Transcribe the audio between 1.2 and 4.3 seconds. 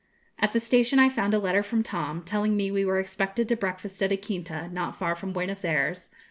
a letter from Tom, telling me we were expected to breakfast at a